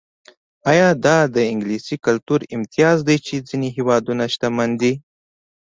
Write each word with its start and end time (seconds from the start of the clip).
ایا 0.71 0.87
دا 1.05 1.17
د 1.35 1.37
انګلیسي 1.51 1.95
کلتور 2.05 2.39
امتیاز 2.55 2.97
دی 3.07 3.17
چې 3.25 3.35
ځینې 3.47 3.69
هېوادونه 3.77 4.23
شتمن 4.33 4.69
دي. 4.81 4.93